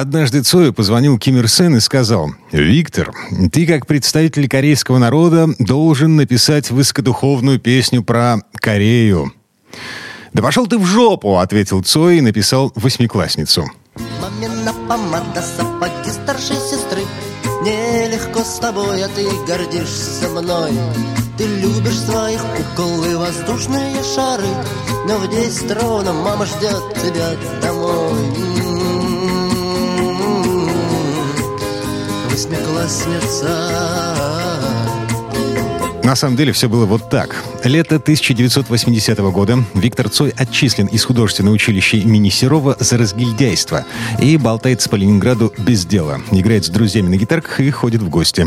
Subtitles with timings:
[0.00, 3.12] Однажды Цою позвонил Ким Ир Сен и сказал, «Виктор,
[3.52, 9.30] ты как представитель корейского народа должен написать высокодуховную песню про Корею».
[10.32, 13.70] «Да пошел ты в жопу!»— ответил Цой и написал «Восьмиклассницу».
[14.22, 17.02] Мамина помада, сапоги старшей сестры
[17.62, 20.70] Нелегко с тобой, а ты гордишься мной
[21.36, 24.48] Ты любишь своих кукол и воздушные шары
[25.06, 28.49] Но в десять ровно мама ждет тебя домой
[32.90, 33.70] восьмиклассница.
[36.02, 37.36] На самом деле все было вот так.
[37.62, 43.84] Лето 1980 года Виктор Цой отчислен из художественного училища имени Серова за разгильдяйство
[44.18, 46.20] и болтается по Ленинграду без дела.
[46.32, 48.46] Играет с друзьями на гитарках и ходит в гости.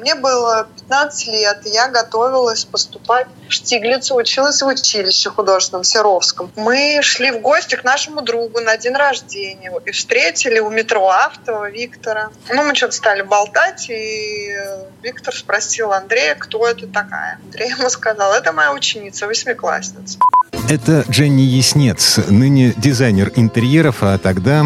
[0.00, 6.50] Мне было 15 лет, я готовилась поступать в Штиглицу, училась в училище художественном Серовском.
[6.56, 11.70] Мы шли в гости к нашему другу на день рождения и встретили у метро Автова
[11.70, 12.30] Виктора.
[12.48, 14.56] Ну, мы что-то стали болтать, и
[15.02, 17.38] Виктор спросил Андрея, кто это такая.
[17.44, 20.18] Андрей ему сказал, это моя ученица, восьмиклассница.
[20.70, 24.64] Это Дженни Яснец, ныне дизайнер интерьеров, а тогда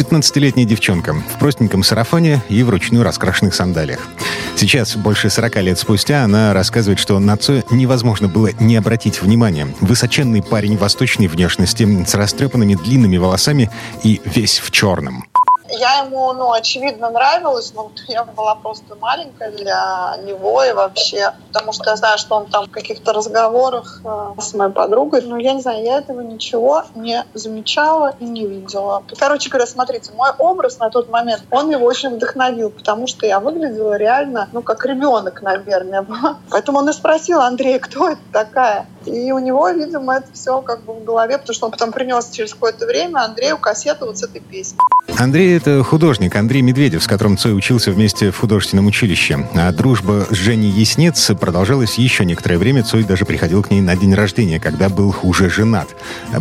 [0.00, 4.08] 15-летняя девчонка в простеньком сарафане и вручную раскрашенных сандалиях.
[4.56, 9.68] Сейчас, больше 40 лет спустя, она рассказывает, что на Цоя невозможно было не обратить внимания.
[9.80, 13.70] Высоченный парень восточной внешности с растрепанными длинными волосами
[14.02, 15.26] и весь в черном.
[15.72, 21.72] Я ему, ну, очевидно, нравилась, но я была просто маленькая для него и вообще, потому
[21.72, 25.54] что я знаю, что он там в каких-то разговорах э, с моей подругой, но я
[25.54, 29.02] не знаю, я этого ничего не замечала и не видела.
[29.18, 33.40] Короче говоря, смотрите, мой образ на тот момент, он его очень вдохновил, потому что я
[33.40, 36.06] выглядела реально, ну, как ребенок, наверное.
[36.50, 38.86] Поэтому он и спросил, Андрей, кто это такая?
[39.06, 42.28] И у него, видимо, это все как бы в голове, потому что он потом принес
[42.30, 44.78] через какое-то время Андрею кассету вот с этой песней.
[45.18, 49.46] Андрей— это художник Андрей Медведев, с которым Цой учился вместе в художественном училище.
[49.54, 52.82] А дружба с Женей Яснец продолжалась еще некоторое время.
[52.82, 55.88] Цой даже приходил к ней на день рождения, когда был уже женат.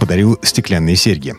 [0.00, 1.36] Подарил стеклянные серьги.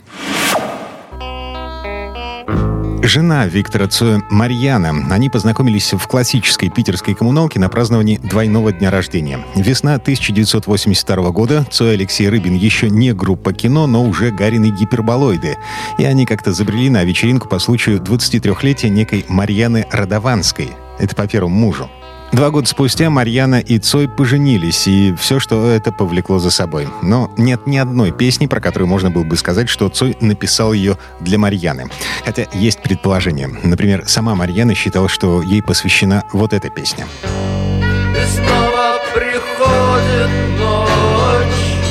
[3.08, 5.06] Жена Виктора Цоя Марьяна.
[5.12, 9.46] Они познакомились в классической питерской коммуналке на праздновании двойного дня рождения.
[9.56, 11.68] Весна 1982 года.
[11.70, 15.56] Цой Алексей Рыбин еще не группа кино, но уже Гарины гиперболоиды.
[16.00, 20.72] И они как-то забрели на вечеринку по случаю 23-летия некой Марьяны Радованской.
[20.98, 21.88] Это по первому мужу.
[22.36, 26.90] Два года спустя Марьяна и Цой поженились, и все, что это повлекло за собой.
[27.02, 30.98] Но нет ни одной песни, про которую можно было бы сказать, что Цой написал ее
[31.22, 31.86] для Марьяны.
[32.26, 33.48] Хотя есть предположение.
[33.64, 37.08] Например, сама Марьяна считала, что ей посвящена вот эта песня.
[37.24, 41.90] И снова приходит ночь,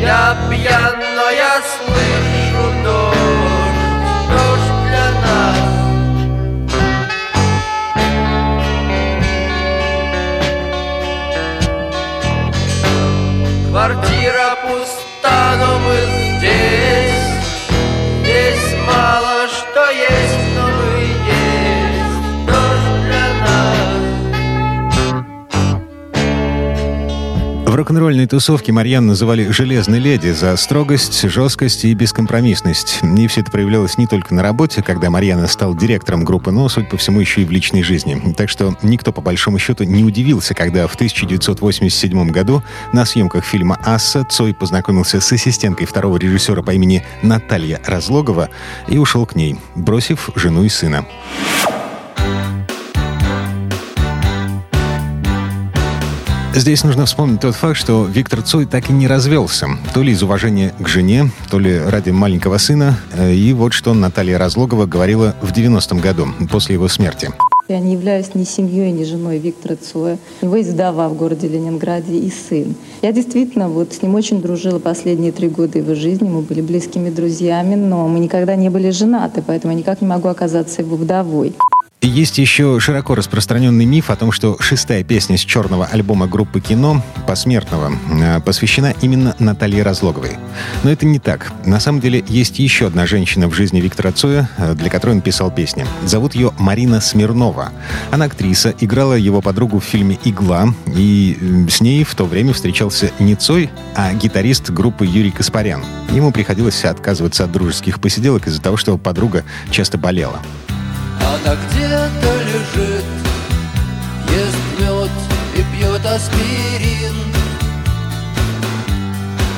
[0.00, 2.25] я пьян, но я слышу
[27.86, 32.98] рок-н-ролльной тусовке Марьян называли «железной леди» за строгость, жесткость и бескомпромиссность.
[33.16, 36.88] И все это проявлялось не только на работе, когда Марьяна стал директором группы, но, судя
[36.88, 38.34] по всему, еще и в личной жизни.
[38.36, 43.78] Так что никто, по большому счету, не удивился, когда в 1987 году на съемках фильма
[43.84, 48.48] «Асса» Цой познакомился с ассистенткой второго режиссера по имени Наталья Разлогова
[48.88, 51.06] и ушел к ней, бросив жену и сына.
[56.56, 59.68] Здесь нужно вспомнить тот факт, что Виктор Цой так и не развелся.
[59.92, 62.98] То ли из уважения к жене, то ли ради маленького сына.
[63.12, 67.30] Э, И вот что Наталья Разлогова говорила в 90-м году, после его смерти.
[67.68, 70.18] Я не являюсь ни семьей, ни женой Виктора Цоя.
[70.40, 72.74] У него есть вдова в городе Ленинграде и сын.
[73.02, 76.26] Я действительно вот с ним очень дружила последние три года его жизни.
[76.26, 80.28] Мы были близкими друзьями, но мы никогда не были женаты, поэтому я никак не могу
[80.28, 81.54] оказаться его вдовой.
[82.06, 87.04] Есть еще широко распространенный миф о том, что шестая песня с черного альбома группы «Кино»
[87.26, 90.38] «Посмертного» э, посвящена именно Наталье Разлоговой.
[90.84, 91.52] Но это не так.
[91.66, 95.20] На самом деле есть еще одна женщина в жизни Виктора Цоя, э, для которой он
[95.20, 95.84] писал песни.
[96.04, 97.72] Зовут ее Марина Смирнова.
[98.12, 102.52] Она актриса, играла его подругу в фильме «Игла», и э, с ней в то время
[102.52, 105.84] встречался не Цой, а гитарист группы Юрий Каспарян.
[106.12, 110.40] Ему приходилось отказываться от дружеских посиделок из-за того, что подруга часто болела.
[111.26, 113.04] Она где-то лежит,
[114.30, 115.10] ест мед
[115.56, 117.16] и пьет аспирин.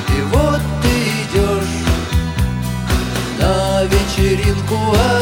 [0.07, 1.77] И вот ты идешь
[3.39, 5.18] на вечеринку один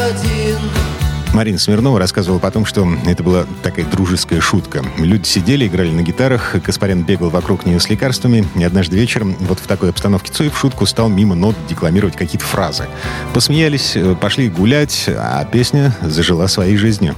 [1.38, 4.84] Марина Смирнова рассказывала потом, что это была такая дружеская шутка.
[4.98, 9.60] Люди сидели, играли на гитарах, Каспарян бегал вокруг нее с лекарствами, и однажды вечером вот
[9.60, 12.88] в такой обстановке Цой в шутку стал мимо нот декламировать какие-то фразы.
[13.34, 17.14] Посмеялись, э, пошли гулять, а песня зажила своей жизнью.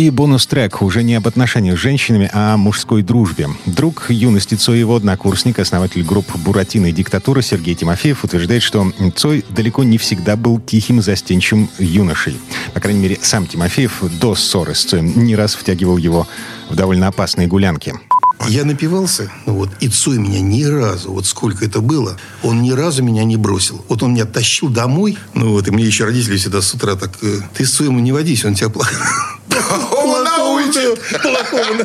[0.00, 3.50] И бонус-трек уже не об отношениях с женщинами, а о мужской дружбе.
[3.66, 9.44] Друг юности Цой, его однокурсник, основатель групп «Буратино» и «Диктатура» Сергей Тимофеев утверждает, что Цой
[9.50, 12.38] далеко не всегда был тихим, застенчивым юношей.
[12.72, 16.26] По крайней мере, сам Тимофеев до ссоры с Цоем не раз втягивал его
[16.70, 17.92] в довольно опасные гулянки.
[18.48, 22.70] Я напивался, ну вот, и Цой меня ни разу, вот сколько это было, он ни
[22.70, 23.84] разу меня не бросил.
[23.90, 27.18] Вот он меня тащил домой, ну вот, и мне еще родители всегда с утра так,
[27.20, 28.94] э, ты с Цоем не водись, он тебя плохо
[29.92, 30.09] oh.
[30.74, 31.22] Научит.
[31.22, 31.84] Плохому,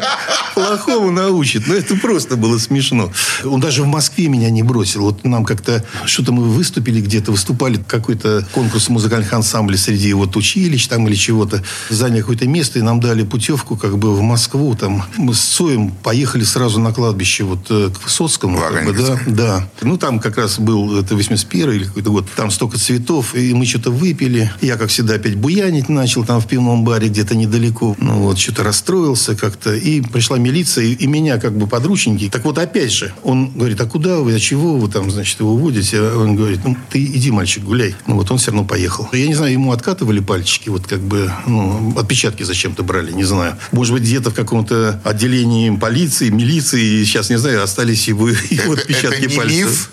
[0.53, 1.67] плохому научит.
[1.67, 3.11] Но ну, это просто было смешно.
[3.43, 5.01] Он даже в Москве меня не бросил.
[5.01, 10.87] Вот нам как-то что-то мы выступили где-то, выступали какой-то конкурс музыкальных ансамблей среди вот училищ
[10.87, 11.63] там или чего-то.
[11.89, 14.75] Заняли какое-то место и нам дали путевку как бы в Москву.
[14.75, 18.59] Там мы с Цоем поехали сразу на кладбище вот э, к Высоцкому.
[18.59, 19.69] Как бы, да, да.
[19.81, 22.25] Ну там как раз был это 81 или какой-то год.
[22.35, 23.35] Там столько цветов.
[23.35, 24.51] И мы что-то выпили.
[24.61, 27.95] Я, как всегда, опять буянить начал там в пивном баре где-то недалеко.
[27.99, 29.73] Ну вот, что-то расстроился как-то.
[29.73, 32.29] И пришла милиция, и, и меня как бы подручники.
[32.29, 35.53] Так вот, опять же, он говорит, а куда вы, а чего вы там, значит, его
[35.53, 36.01] уводите?
[36.01, 37.95] Он говорит, ну, ты иди, мальчик, гуляй.
[38.05, 39.07] Ну, вот он все равно поехал.
[39.13, 43.55] Я не знаю, ему откатывали пальчики, вот как бы, ну, отпечатки зачем-то брали, не знаю.
[43.71, 49.27] Может быть, где-то в каком-то отделении полиции, милиции, сейчас не знаю, остались его, его отпечатки
[49.27, 49.91] пальцев.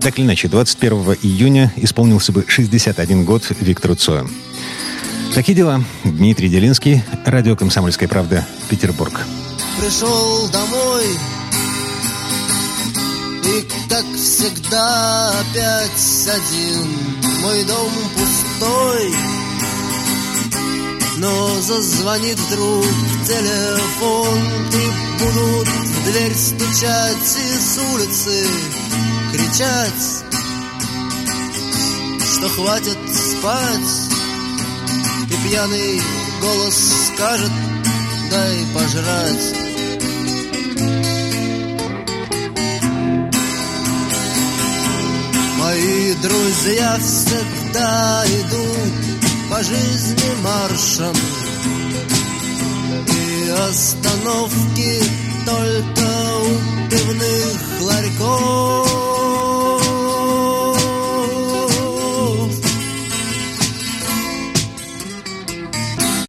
[0.00, 4.30] Так или иначе, 21 июня исполнился бы 61 год Виктору Цою.
[5.34, 5.82] Такие дела.
[6.04, 9.20] Дмитрий Делинский, радио «Комсомольская правда», Петербург.
[9.78, 11.04] Пришел домой.
[13.44, 16.86] И, как всегда, опять один.
[17.42, 19.14] Мой дом пустой.
[21.18, 22.84] Но зазвонит вдруг
[23.26, 24.38] телефон.
[24.72, 28.46] И будут в дверь стучать И с улицы.
[29.32, 30.24] Кричать
[32.20, 34.07] Что хватит спать
[35.48, 36.00] пьяный
[36.40, 37.50] голос скажет
[38.30, 39.54] Дай пожрать
[45.58, 51.16] Мои друзья всегда идут по жизни маршем
[53.06, 55.02] И остановки
[55.46, 56.08] только
[56.42, 58.87] у пивных ларьков